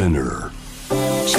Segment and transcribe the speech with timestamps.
[0.00, 0.50] SPINEAR.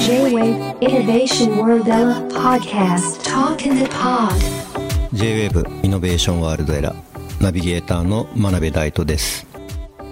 [0.05, 3.23] J-Wave Innovation World Era Podcast.
[3.23, 4.37] Talk in the Pod.
[5.13, 6.93] J-WAVE Innovation World Era
[7.39, 9.47] ナビゲーターの真鍋大度です。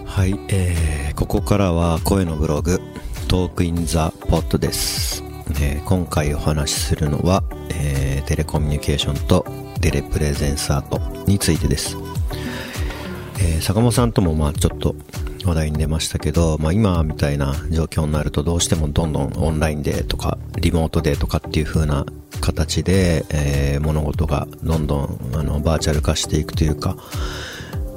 [0.04, 2.82] はい、えー、ここからは声のブログ
[3.28, 5.24] Talk in the Pod です、
[5.62, 9.46] えー、今回お話しするのは、えー、テレコミュニケーションと
[9.80, 11.96] テレプレゼンスアートについてです、
[13.40, 14.96] えー、坂本さんともまあちょっと
[15.50, 22.06] 話題に出ましたけど、まあ、今みたいな状況になるとどうしてもどんどんオンラインでとかリモートでとかっていう風な
[22.40, 26.96] 形で、えー、物事がどんどんあのバーチャル化していくというか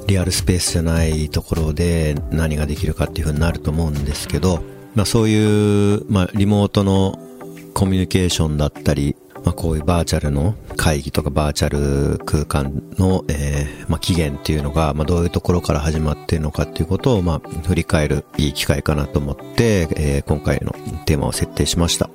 [0.07, 4.61] リアルスペースじゃないところで何ができるかっていう風になると思うんですけど、
[4.95, 7.19] まあ、そういう、まあ、リモートの
[7.73, 20.71] コミュニケーションだったりまあ、こういうバーチャルの会議とかバーチャル空間の、えー、まあ、起源っていうのが、まあ、どういうところから始まっているのかっていうことを、まあ、振り返るいい機会かなと思って、えー、今回の
[21.05, 22.09] テーマを設定しました。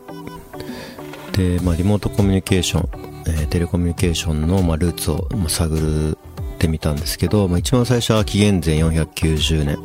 [1.32, 2.88] で、まあ、リモートコミュニケーション、
[3.26, 6.16] えー、テレコミュニケーションの、まあ、ルーツを、まあ、探
[6.54, 9.78] ってみたんですけど、まあ、一番最初は紀元前490年、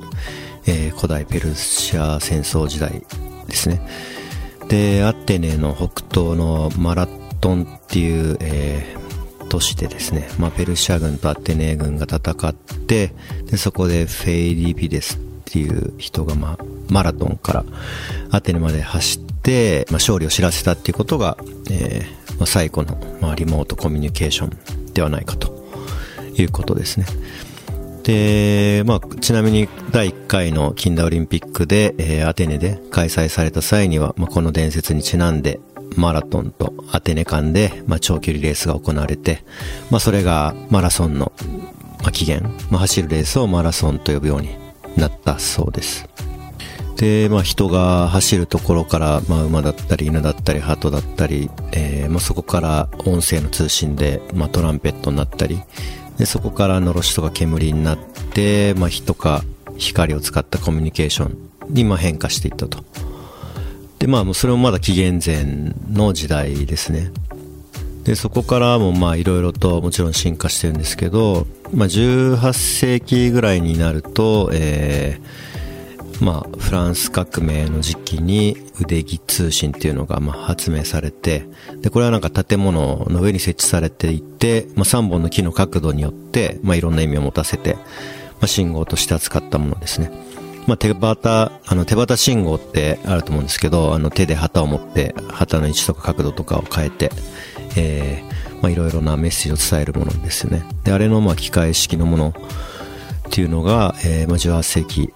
[0.65, 3.03] えー、古代ペルシャ戦争時代
[3.47, 3.81] ですね。
[4.69, 13.13] で、アテネの北東のマラットンっていう、えー、都市でですね、まあ、ペルシャ軍とアテネ軍が戦って
[13.51, 17.65] でそこでフェイリビデスっていう人が、まあ、マラトンから
[18.31, 21.35] アテネまで走って、まあ、勝利を知らせたっていうことが、
[21.69, 25.53] えーまあ、最後の、まあ、リモートコミュニケーションではないかと
[26.37, 27.05] いうことですね。
[28.03, 35.59] で、まあ、ちなみに第1回の近代オリンピックで、えー、アテネで開催された際には、まあ、この伝説にちなんで、
[35.95, 39.43] マラトンとアテネ間で、まあ、長距離レースが行われて、
[39.89, 41.31] まあ、それがマラソンの、
[42.01, 44.49] まあ、起源、まあ、走るレースをマラソンと呼ぶように
[44.97, 46.07] なったそうです。
[46.97, 55.61] で、まあ、人が走るところから、まあ、馬だったり犬だったり鳩だったり、えーまあ、そこから音声の通信で、まあ、トランペットになったり
[56.17, 59.43] でそこからのろしとか煙になって、まあ、火とか
[59.77, 62.83] 光を使ったコミュニケーションにまあ変化していったと。
[64.03, 67.09] で、まあ、それもまだ紀元前の時代ですね。
[68.03, 81.45] で、そこからもまあいろいろともちろん進化してるんですけど、まあ18世紀ぐらいになると、えー、まあフランス革命の時期に腕木通信っていうのがまあ発明されて、
[81.77, 87.79] で、これはなんか建物の上に設置されていて、まあ3本の木の角度によって、まあいろんな意味を持たせて、ま
[88.41, 90.11] あ信号として扱ったものですね。
[90.67, 97.11] まあ、手旗、あの、手旗信号ってあると思うんですけど、あの、手で旗を持って、旗の位置とか角度とかを変えて、
[97.75, 100.63] えー、まあ、いろいろなメッセージを伝えるものですよね。
[100.83, 102.33] で、あれの、まあ、機械式のもの
[103.27, 105.13] っていうのが、えー、まあ、18世紀、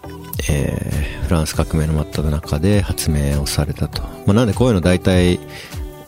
[0.50, 4.02] えー、フランス革命の真っ只中で発明をされたと。
[4.02, 5.40] まあ、なんでこういうの大体、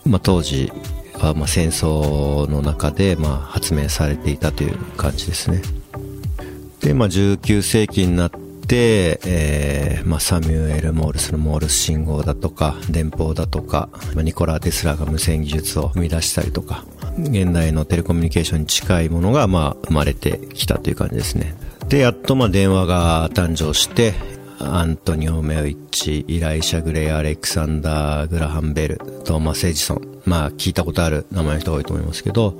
[0.05, 0.71] まあ、当時
[1.13, 5.61] は、まあ、戦争の中で、まあ、発明されていたという感じですね。
[6.81, 16.85] で、まあ、19世紀になって、で、えー、まあ、サミュエル・モールスのモールス信号だとか、電報だとか、ニコラ・テスラが無線技術を生み出したりとか、
[17.17, 21.55] 現代のテレコミュニケーションに近いものが、まあ、生まれてきたという感じですね。
[21.87, 24.13] で、やっと、まあ、電話が誕生して、
[24.59, 30.01] アントニオ・メオイッチ、イライシャ・グレイ・アレクサンダー・グラハンベル、トーマス・エジソン。
[30.25, 32.53] まあ、聞いたことある名前の人が多いと思いますけど、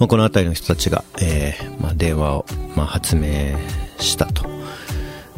[0.00, 3.56] まあ、この辺りの人たちが、えー、まあ、電話を、まあ、発明
[4.00, 4.61] したと。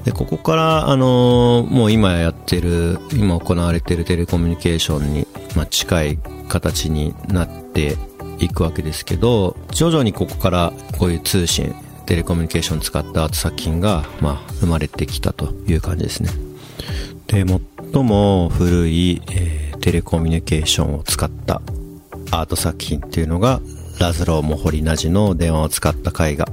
[0.04, 5.26] で、ここから、あのー、もう今やってる、今行われてるテレコミュニケーションに、
[5.56, 7.96] まあ、近い形になって
[8.38, 16.28] いくわけですけど、徐々にここからこういう通信、テレコミュニケーションを使ったアート作品が、まあ、生まれてきたという感じですね。
[17.28, 17.46] で、
[17.92, 21.62] 最も古い、えー、テレコミュニケーションを使った
[22.30, 23.62] アート作品っていうのが、
[23.98, 26.46] ラズロー・モホリナジの電話を使った絵画、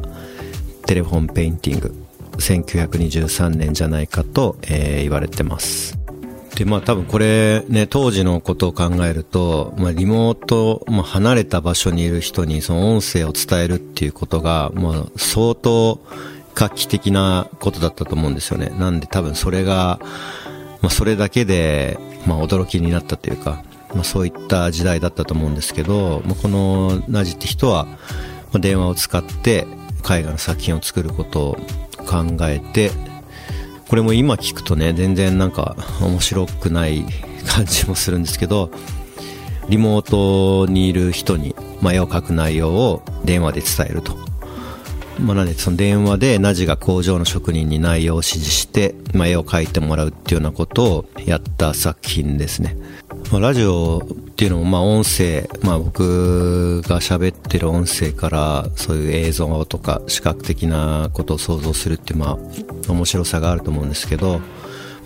[0.85, 2.00] テレフォンペインティング
[2.41, 5.97] 1923年じゃないかと、えー、言われてます。
[6.55, 15.99] で、まあ多分これね、当時のことを考えると、まあリモート、まあ離れた場所にいる人にその音声を伝えるっていうことが、まあ相当
[16.53, 18.71] 画期的なことだったと思うんですよね。
[18.77, 19.99] なんで多分それが、
[20.81, 21.97] まあそれだけで、
[22.27, 23.63] まあ驚きになったというか、
[23.95, 27.87] まあそういった時代だったと思うんですけど、まあこのナジって人は、
[28.59, 29.65] 電話を使って
[30.09, 31.57] 絵画の作品を作ることを
[32.05, 32.91] 考えて、
[33.87, 37.05] これも今聞くとね、全然なんか面白くない
[37.45, 38.71] 感じもするんですけど、
[39.69, 44.17] リモートにいる人に、まあ、絵を描く内容を電話で伝えると。
[45.19, 52.75] まあ、なんでその電話でナジが工場の職人に内容を指示して、まあ、絵を描いてもらうっていうようなことをやった作品ですね。
[53.31, 54.01] まあ、ラジオ
[54.41, 62.39] っていうのもまあ音声、まあ、僕が喋ってる音声からそういう映像とか視覚的なことを想像するっていうま
[62.87, 64.39] あ面白さがあると思うんですけど、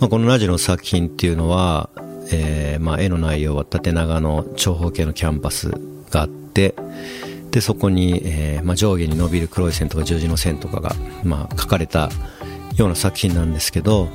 [0.00, 1.90] まあ、このラジオの作品っていうのは、
[2.32, 5.68] えー、まあ絵の内容は縦長の長方形のキャンバス
[6.08, 6.74] があって
[7.50, 10.92] でそこに、えーまあ、上下に伸びる黒い線とか十字の線とかが、
[11.24, 12.08] まあ、書かれた
[12.78, 14.08] ような作品なんですけど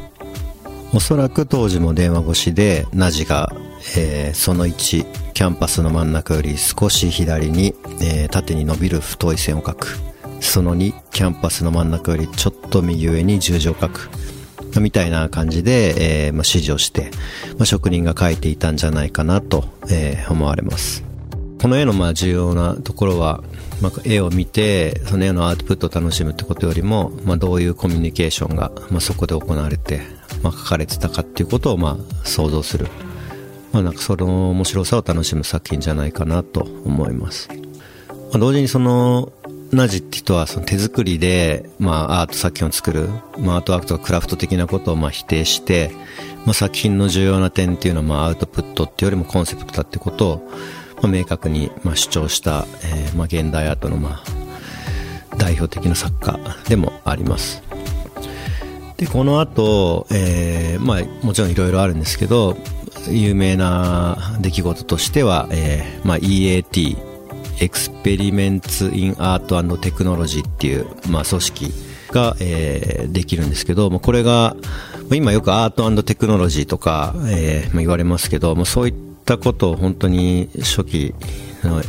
[0.96, 3.54] おそらく当時も電話越しでナジが、
[3.96, 10.00] えー、その1キャンパスの真ん中より少し左に、えー、縦に伸びる太い線を描く。
[10.40, 14.10] その2キャンパスの真ん中よりちょっと右上に十字を描く。
[14.80, 17.12] みたいな感じで、えーまあ、指示をして、
[17.58, 21.04] まあ、職人が描いていたんじゃないかなと、えー、思われます。
[21.62, 23.44] この絵のまあ重要なところは、
[23.82, 30.02] まあ、絵を見てその絵のアウトプットを楽しむってことよりも、まあ、どういうコミュニケーションが、まあ、そこで行われて、
[30.42, 32.88] まあ、書かれてたかっていうことをまあ想像する、
[33.72, 37.56] まあ、なんかその面白さを楽しむ作品じゃないかなと思います、ま
[38.34, 39.32] あ、同時にその
[39.72, 43.08] ナジって人はその手作りで、まあ、アート作品を作る、
[43.40, 45.92] まあ、アートワークとかクラフト的なことをまあ否定して、
[46.46, 50.50] まあ、作品の重要な点っていうのはまあアウトプットっていうよりもコンセプトだってことを
[51.02, 54.22] まあ、明確に、まあ、主張した、えーまあ、現代アートの、ま
[55.32, 56.40] あ、代表的な作家
[56.70, 57.64] でもあります。
[58.98, 62.56] で、この後、えー、まあ、もちろんいろいろあるんですけど、
[63.10, 66.98] 有名な出来事としては、えーまあ、EAT、
[67.60, 71.74] Experiments in Art Technology っていう、まあ、組織
[72.12, 74.56] が、えー、できるんですけど、まあ、これが、
[75.12, 78.94] 今よくアートテクノロジーとか、えーまあ、言われますけど、まあ、そういっ
[79.26, 81.16] たことを本当に初期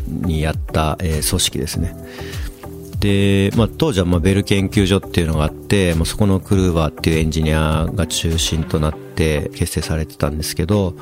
[0.08, 1.94] にやった、えー、組織ですね。
[3.02, 10.94] で、まあ、当時はまあベル研究所っていうのがあって、まあ、そこのクルーバーっていうエンジニアが中心となって結成されてたんですけど、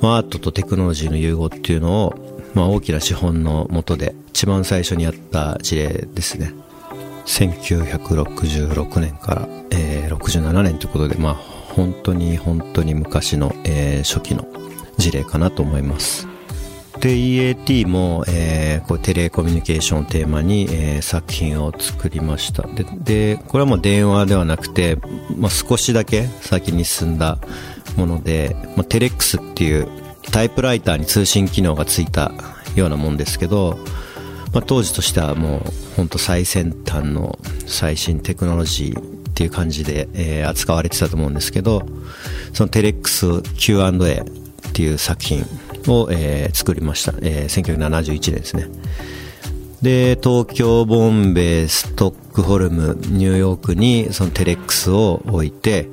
[0.00, 2.14] まあ、アートとテクノロジーの融合っていうのを、
[2.54, 6.54] まあ、大きな資本のもとで一番最初にやった事例ですね。
[7.26, 14.46] 1966年から、えー、67年ということで、まあ、本当に本当に昔の、えー、初期の
[14.96, 16.31] 事例かなと思います。
[17.02, 22.62] で、EAT も、えー、こうテレコミュニケーションをテーマに、えー、作品を作りました。
[22.68, 22.86] で、
[23.34, 24.98] でこれはもう電話ではなくて、
[25.36, 27.38] まあ、少しだけ先に進んだ
[27.96, 29.88] もので、まあ、テレックスっていう
[30.30, 32.30] タイプライターに通信機能がついた
[32.76, 33.80] ようなもんですけど、
[34.52, 35.62] まあ、当時としてはもう
[35.96, 39.02] 本当最先端の最新テクノロジーっ
[39.34, 41.84] ていう感じで、えー、扱われてたと思うんですけど、
[42.52, 43.90] そのテレックス Q&A
[44.68, 45.44] っていう作品
[45.90, 48.68] を、えー、作りました、えー、1971年ですね。
[49.82, 55.88] で東京ボンベイストックホルムニューヨークにそのテレックスを置いて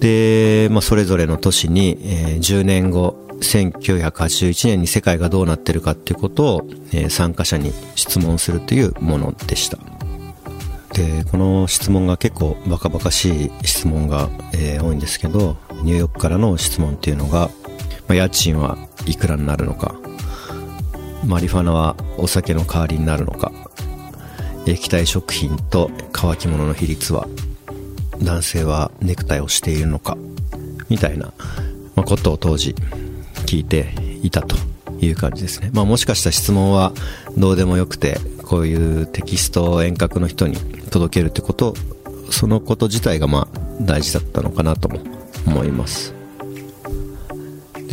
[0.00, 9.78] で、まあ、それぞれの都市に、えー、10年後1981年に世界がどうなってるかっていうことを、えー、参加者に質問するというものでした。
[10.94, 17.50] でこの質問が結構バカバカしい質問が、えー、多いんですけどニューヨークからの質問っていうのが
[18.08, 19.94] まあ、家賃はいくらになるのか。
[21.24, 23.52] マリファナはお酒の代わりになるのか。
[24.66, 27.28] 液体食品と乾き物の比率は
[28.22, 30.16] 男性はネクタイをしているのか。
[30.88, 31.32] みたいな、
[32.04, 32.74] ことを当時
[33.46, 34.56] 聞いていたと
[35.00, 36.92] いう感じですね、まあ、もしかしたら質問は
[37.36, 40.56] どうでもよくてこういうテキストを遠隔の人に
[40.90, 41.74] 届けるってこと
[42.30, 45.00] そのこと自体がまあ大事だったのかなとも
[45.46, 46.14] 思います。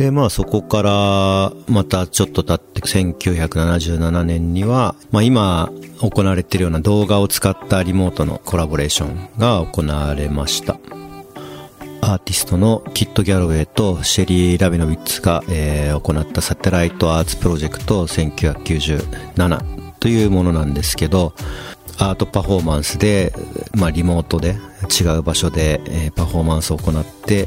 [0.02, 10.74] で、まあそこからまたちょっと経って1977年には、まあ今行われているような動画を使ったリモートのコラボレーションが行われました。
[12.00, 21.32] アーティストのキット・ギャロウェイとシェリー・ラビノビッツが、えー、行った Satellite Arts Project 1997というものなんですけど、
[21.98, 23.32] アートパフォーマンスで、
[23.76, 24.56] まあ、リモートで
[25.00, 27.46] 違う場所で、えー、パフォーマンスを行って、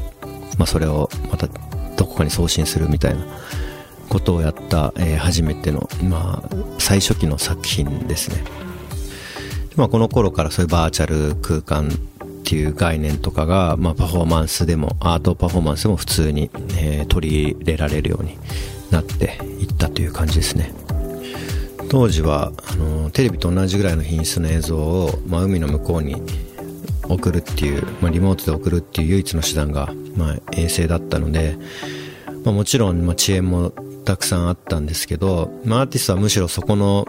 [0.56, 1.48] まあ、それをまた
[1.96, 3.24] どこかに送信するみたいな
[4.08, 8.44] ことをやった、えー、初めての、まあ、最初期の作品ですね。
[9.76, 18.38] まあ、この頃からそういうバーチャル空間っていう概念とかが、まあ、パフォーマンスでも、アートパフォーマンスでも普通に、えー、取り入れられるように
[18.90, 20.72] なっていったという感じですね。
[21.88, 26.22] 当時は、あの、テレビと同じぐらいの品質の映像を、まあ、海の向こうに
[27.08, 31.56] 送るっていう、まあ、リモートで送るっていう唯一の手段が、まあ、衛星だったので、
[32.44, 33.70] まあ、もちろん、まあ、遅延も
[34.04, 37.06] たくさんあったんですけど、まあ、アーティストはむしろそこの、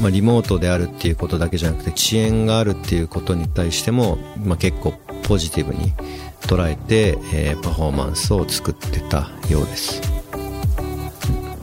[0.00, 4.92] まあ、リモートであるっていうことだけじゃなくて遅延があるっていうことに対しても、まあ、結構
[5.24, 5.92] ポジティブに
[6.40, 10.00] 捉えて、えー、パフォーマンスを作ってたようです。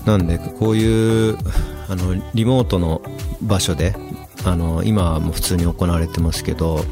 [0.06, 1.38] なんでこういう
[1.90, 3.02] あのリモートの
[3.42, 3.94] 場所で
[4.46, 6.86] あの今はもう普通に行われてますけど、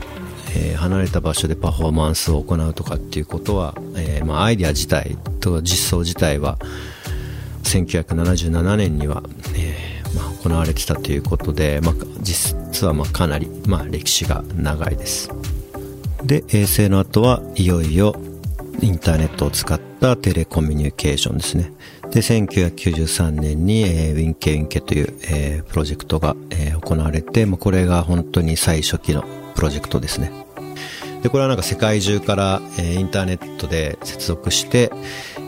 [0.56, 6.58] えー、離れた場所でパフォーマンスを行うとかっていうことは、えーまあ、アイデア自体と実装自体は
[7.64, 9.24] 1977年には、
[9.56, 15.30] えーまあ、行われてたということで、まあ、実はまあかなり、まあ、歴史が長いです。
[16.24, 18.16] で衛星の後はいよいよ
[18.82, 21.72] インターネットを使ったテレコミュニケーションですね。
[22.12, 29.24] で1993年に、えー、ウィンケウィンケという、えー、プロジェクトが、えー、行われて、まあ、これが本当に最初期の
[29.56, 30.45] プロジェクトですね。
[31.26, 34.92] でこれはなんか世界中から、えー、インターネットで接続して、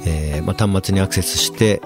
[0.07, 1.83] えーまあ、端末にアクセスして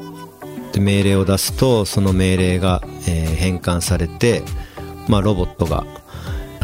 [0.72, 4.44] で命令を出すとその命令が、えー、変換されて、
[5.10, 5.86] まあ、ロボットが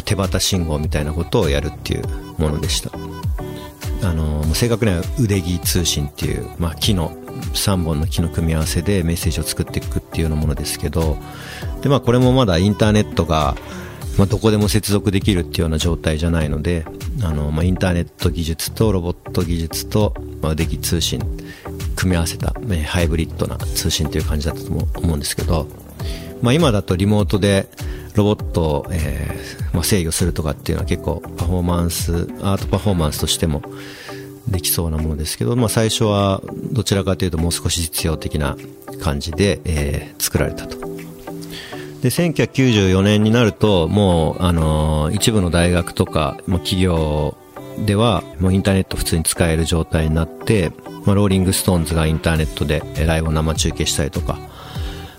[0.06, 2.04] 手旗信号みたいなことをやるっていう
[2.38, 2.90] ものでした。
[4.08, 7.10] あの正確には腕木通信っていう、まあ、木の
[7.52, 11.18] 3本の木の組み合わせでメッセージを作っていくっていうようなものですけど
[11.82, 13.54] で、まあ、これもまだインターネットが、
[14.18, 16.84] まあ、どこでも接続できるっていうような状態じゃないので
[17.22, 21.20] あの、まあ、インターネット技術とロボット技術と、まあ、腕木通信
[21.94, 25.68] 組み合わせた、ね、ハイブリッドな通信という感じだったと思うんですけど、
[26.42, 27.68] まあ、今だとリモートで
[28.16, 33.62] ロボットを、えーまあ、制御するとかっていうのは結構パフォーマンスアートパフォーマンスとしても
[34.48, 38.56] できそうなものですけど、まあ、最初はどちらかというともう少し実用的な
[39.00, 40.87] 感じで、えー、作られたと。
[42.02, 47.36] で1994年になるともう、あのー、一部の大学とか、まあ、企業
[47.84, 50.72] ではもうインターネット普通に使える状態になって、
[51.04, 54.34] まあ、ローリングストーンズがインターネットでライブを生中継したりとか、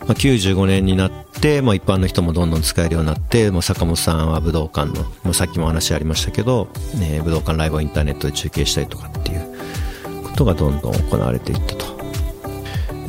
[0.02, 11.99] まあ、95年になって、まあ、一般の人もどんどん使えるようになって、まあ、坂本さんは武道館の、まあ、さっきも話ありましたけど、ね、武道館ライブをインターネットで中継したりとかっていうことがどんどん行われていったと。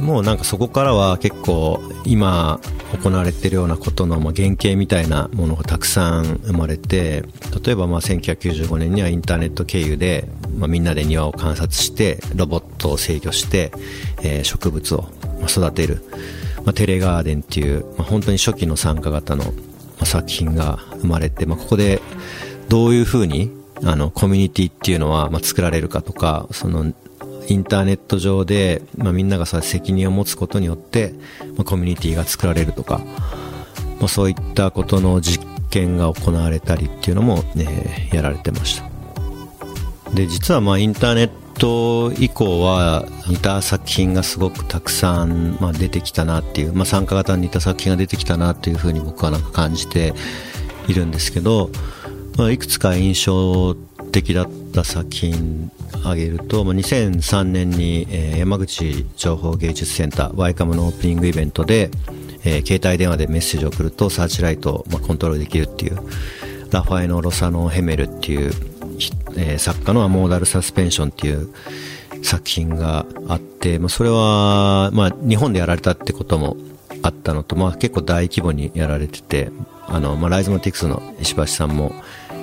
[0.01, 2.61] もうなんかそこからは結構今
[3.03, 7.25] 行われているようなことのまあ原型みたいなものがたくさん生まれて
[7.65, 13.73] 例えばまあ1995年にはインターネット経由でまあみんなで庭を観察してロボットを制御して、
[14.23, 15.05] え、植物を
[15.49, 16.03] 育てる
[16.65, 19.45] まあ、テレガーデンっていう、まあ、本当に初期の参加型の、
[20.03, 22.01] 作品が生まれて、まあ、ここで
[22.71, 23.51] どういうふうに
[23.85, 26.95] あのコミュニティっていうのは、まあ、作られるかとかその
[27.51, 31.15] インターネット上で、まあ、みんながさ責任を持つことによって、
[31.57, 33.01] まあ、コミュニティが作られるとか、
[33.99, 38.89] まあ、そういったことの実験が行われたりっていうのも、ね、やられてました。
[40.15, 50.15] で実はまあインターネット以降は似た作品がすごくたくさん、まあ、出てきたなっていう、まあ、参加型に似た作品が出てきたなっていうふうに僕はなんか感じて
[50.89, 51.71] いるんですけど、
[52.39, 53.75] まあ、いくつか印象
[54.13, 58.07] 的だった作品挙げると、2003年に、
[58.39, 61.91] 山口情報芸術センターワイカムのオープニングイベントで、
[62.43, 65.99] 携帯電話でメッセージを送るとサーチライトを、コントロールできるっていう
[66.71, 68.53] ラファエノ・ロサノ・ヘメルっていう、
[69.59, 71.49] 作家のアモーダルサスペンションっていう
[72.23, 74.91] 作品があって、それは、
[75.23, 76.57] 日本でやられたってことも
[77.03, 79.51] あったのと、結構大規模にやられてて、
[79.87, 81.93] あの、ライズマティクスの石橋さんも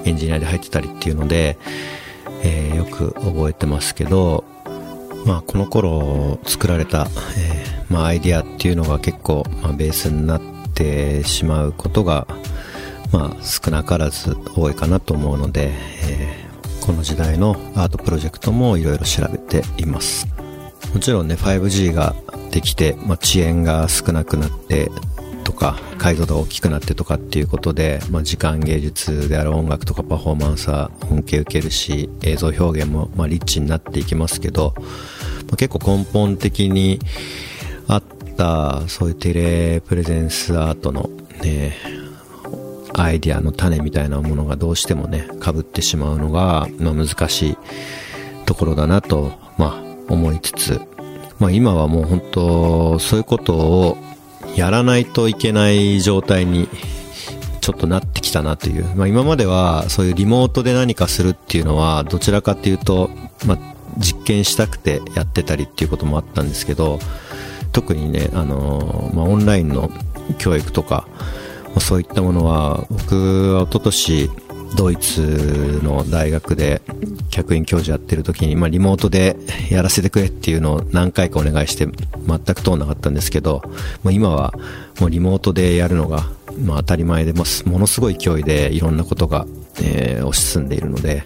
[0.04, 1.58] エンジニアで入ってたりっていうので、
[2.48, 4.44] えー、よく覚えてますけど、
[5.26, 10.42] まあ、この頃作られた、えー、まあ、アイディアっていうのが結構、まあ、ベースになっ
[10.74, 12.28] てしまうことが、
[13.12, 15.72] まあ、少なからず多いかなと思うので、
[16.10, 16.48] えー
[16.88, 20.26] この時代のアートプロジェクトもいろいろ調べています。
[20.94, 22.16] もちろんね 5G が
[22.50, 24.90] できて、まあ、遅延が少なくなって
[25.48, 34.84] とか解像度が大きくなってとかっていうことで、まあ、時間芸術である音楽とかパフォーマンスは恩恵受けるし映像表現もまあリッチになっていきますけど、ま
[35.54, 37.00] あ、結構根本的に
[37.88, 38.04] あっ
[38.36, 41.10] たそういうテレプレゼンスアートの、
[41.42, 41.78] ね、
[42.94, 47.58] アイディアの種みたいなものがどうしてもね、被ってしまうのが、まあ、難しい
[48.46, 50.82] ところだなと、まあ、思いつつ、
[51.40, 53.98] まあ、今はもう本当、そういうことを
[54.58, 56.68] やらないといけない状態に
[57.62, 58.86] ちょっとなってきたなという。
[58.96, 63.10] まあ、今まではそういうリモートで何かするっていうのは、どちらかっていうと、
[63.46, 63.60] まあ、
[63.98, 67.00] 実験したくてやってたりっていうこともあったんですけど、
[67.72, 69.92] 特にね、あのまあ、オンラインの
[70.40, 71.08] 教育とか、
[71.80, 74.30] そういったものは僕は一昨年
[74.76, 76.82] ドイツの大学で
[77.30, 79.38] 客員教授やってる時に、まあ、リモートで
[79.70, 83.62] やらせてくれっていうのを何回かお願いして全く通んなかったんですけど、
[84.04, 84.54] まあ、今は
[85.00, 86.26] もうリモートでやるのが
[86.60, 89.46] まあ当たり前でもものすごい勢いでいろんなことが、
[89.82, 91.24] えー、推し進んでいるので、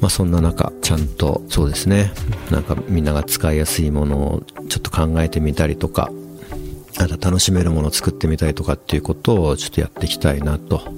[0.00, 2.12] まあそんな中、ちゃんとそうですね、
[2.50, 6.10] なんかみんなが使いやすいものをちょっと考えてみたりとか、
[6.98, 10.97] あと楽しめるものを作ってみたりとかっていうことをちょっとやっていきたいなと